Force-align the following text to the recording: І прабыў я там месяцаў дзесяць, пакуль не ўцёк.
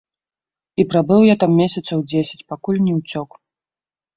І 0.83 0.85
прабыў 0.93 1.21
я 1.27 1.35
там 1.45 1.51
месяцаў 1.61 1.97
дзесяць, 2.15 2.43
пакуль 2.55 2.83
не 2.87 2.93
ўцёк. 2.99 3.29